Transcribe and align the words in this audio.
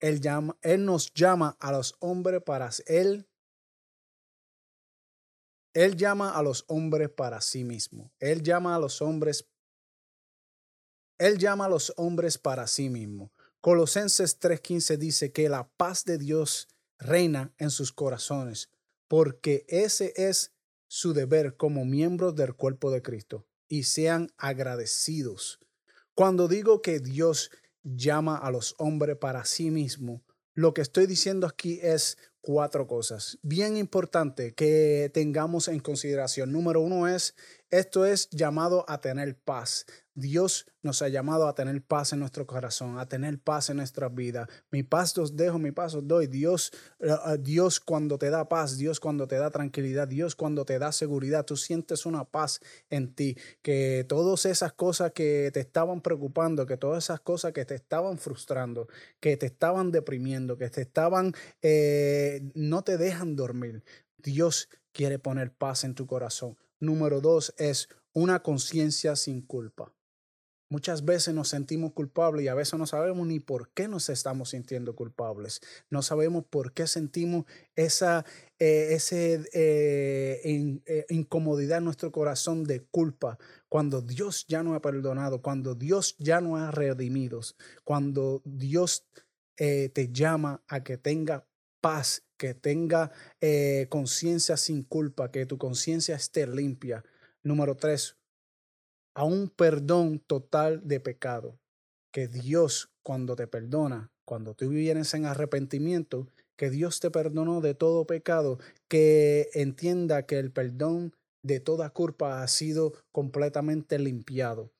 Él, 0.00 0.20
llama, 0.20 0.56
él 0.62 0.84
nos 0.84 1.12
llama 1.14 1.56
a 1.60 1.72
los 1.72 1.96
hombres 2.00 2.42
para 2.42 2.70
él. 2.86 3.28
Él 5.72 5.96
llama 5.96 6.30
a 6.30 6.42
los 6.42 6.64
hombres 6.68 7.10
para 7.10 7.40
sí 7.40 7.64
mismo. 7.64 8.12
Él 8.18 8.42
llama 8.42 8.74
a 8.74 8.78
los 8.78 9.02
hombres. 9.02 9.46
Él 11.18 11.38
llama 11.38 11.66
a 11.66 11.68
los 11.68 11.92
hombres 11.96 12.38
para 12.38 12.66
sí 12.66 12.88
mismo. 12.88 13.32
Colosenses 13.60 14.38
3:15 14.38 14.96
dice 14.96 15.32
que 15.32 15.48
la 15.48 15.68
paz 15.76 16.04
de 16.04 16.18
Dios 16.18 16.68
reina 16.98 17.52
en 17.58 17.70
sus 17.70 17.92
corazones, 17.92 18.70
porque 19.08 19.64
ese 19.68 20.12
es 20.16 20.52
su 20.88 21.12
deber 21.12 21.56
como 21.56 21.84
miembros 21.84 22.34
del 22.36 22.54
cuerpo 22.54 22.90
de 22.90 23.02
Cristo, 23.02 23.46
y 23.68 23.82
sean 23.82 24.30
agradecidos. 24.36 25.58
Cuando 26.14 26.48
digo 26.48 26.80
que 26.80 27.00
Dios 27.00 27.50
llama 27.94 28.36
a 28.36 28.50
los 28.50 28.74
hombres 28.78 29.16
para 29.16 29.44
sí 29.44 29.70
mismo, 29.70 30.22
lo 30.54 30.74
que 30.74 30.82
estoy 30.82 31.06
diciendo 31.06 31.46
aquí 31.46 31.78
es 31.82 32.16
cuatro 32.40 32.86
cosas 32.86 33.38
bien 33.42 33.76
importante 33.76 34.54
que 34.54 35.10
tengamos 35.12 35.68
en 35.68 35.80
consideración. 35.80 36.52
Número 36.52 36.80
uno 36.80 37.08
es, 37.08 37.34
esto 37.70 38.06
es 38.06 38.28
llamado 38.30 38.84
a 38.88 39.00
tener 39.00 39.36
paz. 39.36 39.86
Dios 40.14 40.66
nos 40.82 41.02
ha 41.02 41.08
llamado 41.08 41.46
a 41.46 41.54
tener 41.54 41.82
paz 41.82 42.14
en 42.14 42.20
nuestro 42.20 42.46
corazón, 42.46 42.98
a 42.98 43.06
tener 43.06 43.38
paz 43.38 43.68
en 43.68 43.76
nuestra 43.76 44.08
vida. 44.08 44.48
Mi 44.70 44.82
paz 44.82 45.16
os 45.18 45.36
dejo, 45.36 45.58
mi 45.58 45.72
paz 45.72 45.94
os 45.94 46.08
doy. 46.08 46.26
Dios, 46.26 46.72
eh, 47.00 47.08
eh, 47.08 47.36
Dios 47.38 47.80
cuando 47.80 48.16
te 48.16 48.30
da 48.30 48.48
paz, 48.48 48.78
Dios 48.78 48.98
cuando 48.98 49.28
te 49.28 49.36
da 49.36 49.50
tranquilidad, 49.50 50.08
Dios 50.08 50.34
cuando 50.34 50.64
te 50.64 50.78
da 50.78 50.90
seguridad, 50.92 51.44
tú 51.44 51.56
sientes 51.56 52.06
una 52.06 52.24
paz 52.24 52.60
en 52.88 53.14
ti. 53.14 53.36
Que 53.60 54.06
todas 54.08 54.46
esas 54.46 54.72
cosas 54.72 55.12
que 55.12 55.50
te 55.52 55.60
estaban 55.60 56.00
preocupando, 56.00 56.64
que 56.64 56.78
todas 56.78 57.04
esas 57.04 57.20
cosas 57.20 57.52
que 57.52 57.66
te 57.66 57.74
estaban 57.74 58.16
frustrando, 58.16 58.88
que 59.20 59.36
te 59.36 59.46
estaban 59.46 59.90
deprimiendo, 59.90 60.56
que 60.56 60.70
te 60.70 60.80
estaban, 60.82 61.34
eh, 61.60 62.40
no 62.54 62.82
te 62.84 62.96
dejan 62.96 63.36
dormir. 63.36 63.82
Dios 64.16 64.70
quiere 64.92 65.18
poner 65.18 65.52
paz 65.52 65.84
en 65.84 65.94
tu 65.94 66.06
corazón. 66.06 66.56
Número 66.80 67.20
dos 67.20 67.54
es 67.58 67.88
una 68.12 68.42
conciencia 68.42 69.16
sin 69.16 69.42
culpa. 69.42 69.92
Muchas 70.68 71.04
veces 71.04 71.32
nos 71.32 71.48
sentimos 71.48 71.92
culpables 71.92 72.44
y 72.44 72.48
a 72.48 72.54
veces 72.54 72.76
no 72.76 72.86
sabemos 72.86 73.24
ni 73.28 73.38
por 73.38 73.70
qué 73.70 73.86
nos 73.86 74.08
estamos 74.08 74.50
sintiendo 74.50 74.96
culpables. 74.96 75.60
No 75.90 76.02
sabemos 76.02 76.44
por 76.44 76.72
qué 76.72 76.88
sentimos 76.88 77.44
esa 77.76 78.24
eh, 78.58 78.94
ese, 78.94 79.48
eh, 79.52 80.80
eh, 80.86 81.06
incomodidad 81.08 81.78
en 81.78 81.84
nuestro 81.84 82.10
corazón 82.10 82.64
de 82.64 82.80
culpa 82.80 83.38
cuando 83.68 84.02
Dios 84.02 84.44
ya 84.48 84.64
no 84.64 84.74
ha 84.74 84.80
perdonado, 84.80 85.40
cuando 85.40 85.76
Dios 85.76 86.16
ya 86.18 86.40
no 86.40 86.56
ha 86.56 86.72
redimido, 86.72 87.40
cuando 87.84 88.42
Dios 88.44 89.06
te 89.56 90.10
llama 90.12 90.62
a 90.68 90.84
que 90.84 90.98
tenga 90.98 91.46
paz, 91.86 92.24
que 92.36 92.52
tenga 92.52 93.12
conciencia 93.88 94.56
sin 94.56 94.82
culpa, 94.82 95.30
que 95.30 95.46
tu 95.46 95.56
conciencia 95.56 96.16
esté 96.16 96.44
limpia. 96.48 97.04
Número 97.44 97.76
tres, 97.76 98.16
a 99.14 99.22
un 99.22 99.48
perdón 99.48 100.18
total 100.18 100.80
de 100.82 100.98
pecado. 100.98 101.60
Que 102.10 102.26
Dios 102.26 102.90
cuando 103.04 103.36
te 103.36 103.46
perdona, 103.46 104.10
cuando 104.24 104.54
tú 104.54 104.68
vienes 104.70 105.14
en 105.14 105.26
arrepentimiento, 105.26 106.26
que 106.56 106.70
Dios 106.70 106.98
te 106.98 107.12
perdonó 107.12 107.60
de 107.60 107.74
todo 107.74 108.04
pecado, 108.04 108.58
que 108.88 109.48
entienda 109.54 110.26
que 110.26 110.40
el 110.40 110.50
perdón 110.50 111.14
de 111.44 111.60
toda 111.60 111.90
culpa 111.90 112.42
ha 112.42 112.48
sido 112.48 112.94
completamente 113.12 114.00
limpiado. 114.00 114.72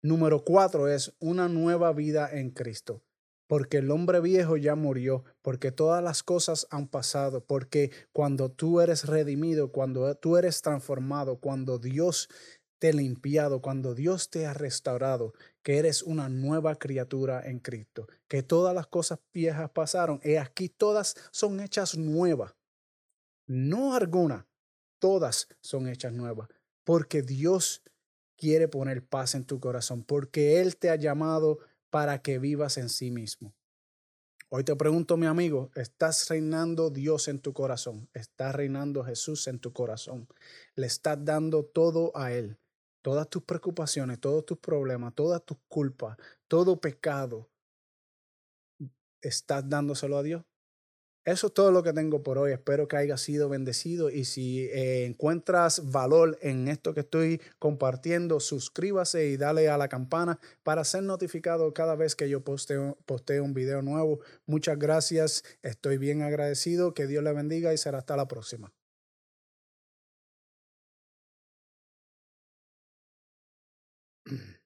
Número 0.00 0.44
cuatro 0.44 0.86
es 0.86 1.12
una 1.18 1.48
nueva 1.48 1.92
vida 1.92 2.30
en 2.30 2.50
Cristo, 2.50 3.02
porque 3.46 3.78
el 3.78 3.90
hombre 3.90 4.20
viejo 4.20 4.56
ya 4.56 4.74
murió, 4.74 5.24
porque 5.42 5.72
todas 5.72 6.02
las 6.02 6.22
cosas 6.22 6.66
han 6.70 6.88
pasado, 6.88 7.44
porque 7.44 7.90
cuando 8.12 8.50
tú 8.50 8.80
eres 8.80 9.06
redimido, 9.06 9.72
cuando 9.72 10.14
tú 10.14 10.36
eres 10.36 10.62
transformado, 10.62 11.38
cuando 11.38 11.78
Dios 11.78 12.28
te 12.78 12.92
limpiado, 12.92 13.62
cuando 13.62 13.94
Dios 13.94 14.28
te 14.28 14.44
ha 14.44 14.54
restaurado, 14.54 15.34
que 15.62 15.78
eres 15.78 16.02
una 16.02 16.28
nueva 16.28 16.74
criatura 16.74 17.40
en 17.44 17.60
Cristo, 17.60 18.08
que 18.26 18.42
todas 18.42 18.74
las 18.74 18.88
cosas 18.88 19.20
viejas 19.32 19.70
pasaron, 19.70 20.20
y 20.24 20.34
aquí 20.34 20.68
todas 20.68 21.14
son 21.30 21.60
hechas 21.60 21.96
nuevas. 21.96 22.56
No 23.46 23.94
alguna, 23.94 24.48
todas 24.98 25.46
son 25.60 25.86
hechas 25.86 26.12
nuevas, 26.12 26.48
porque 26.84 27.22
Dios 27.22 27.82
quiere 28.36 28.66
poner 28.66 29.06
paz 29.06 29.36
en 29.36 29.44
tu 29.44 29.60
corazón, 29.60 30.02
porque 30.02 30.60
Él 30.60 30.76
te 30.76 30.90
ha 30.90 30.96
llamado 30.96 31.60
para 31.92 32.22
que 32.22 32.40
vivas 32.40 32.76
en 32.78 32.88
sí 32.88 33.12
mismo. 33.12 33.54
Hoy 34.48 34.64
te 34.64 34.74
pregunto, 34.74 35.16
mi 35.16 35.26
amigo, 35.26 35.70
¿estás 35.76 36.28
reinando 36.28 36.90
Dios 36.90 37.28
en 37.28 37.38
tu 37.38 37.52
corazón? 37.52 38.08
¿Está 38.12 38.50
reinando 38.50 39.04
Jesús 39.04 39.46
en 39.46 39.60
tu 39.60 39.72
corazón? 39.72 40.26
¿Le 40.74 40.88
estás 40.88 41.24
dando 41.24 41.64
todo 41.64 42.10
a 42.16 42.32
Él? 42.32 42.58
todas 43.02 43.28
tus 43.28 43.42
preocupaciones, 43.42 44.20
todos 44.20 44.46
tus 44.46 44.58
problemas, 44.58 45.14
todas 45.14 45.44
tus 45.44 45.58
culpas, 45.68 46.16
todo 46.48 46.80
pecado, 46.80 47.50
estás 49.20 49.68
dándoselo 49.68 50.16
a 50.16 50.22
Dios. 50.22 50.44
Eso 51.24 51.46
es 51.46 51.54
todo 51.54 51.70
lo 51.70 51.84
que 51.84 51.92
tengo 51.92 52.22
por 52.24 52.36
hoy. 52.38 52.52
Espero 52.52 52.88
que 52.88 52.96
haya 52.96 53.16
sido 53.16 53.48
bendecido 53.48 54.10
y 54.10 54.24
si 54.24 54.64
eh, 54.66 55.04
encuentras 55.04 55.90
valor 55.92 56.36
en 56.42 56.66
esto 56.66 56.94
que 56.94 57.00
estoy 57.00 57.40
compartiendo, 57.60 58.40
suscríbase 58.40 59.26
y 59.28 59.36
dale 59.36 59.68
a 59.68 59.78
la 59.78 59.88
campana 59.88 60.40
para 60.64 60.82
ser 60.84 61.04
notificado 61.04 61.72
cada 61.74 61.94
vez 61.94 62.16
que 62.16 62.28
yo 62.28 62.42
posteo, 62.42 62.98
posteo 63.06 63.44
un 63.44 63.54
video 63.54 63.82
nuevo. 63.82 64.18
Muchas 64.46 64.78
gracias. 64.78 65.44
Estoy 65.62 65.96
bien 65.96 66.22
agradecido. 66.22 66.92
Que 66.92 67.06
Dios 67.06 67.22
le 67.22 67.32
bendiga 67.32 67.72
y 67.72 67.78
será 67.78 67.98
hasta 67.98 68.16
la 68.16 68.26
próxima. 68.26 68.72